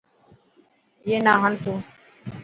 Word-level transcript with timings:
اي 1.05 1.13
نا 1.25 1.33
هرد 1.41 1.57
تو. 1.63 1.73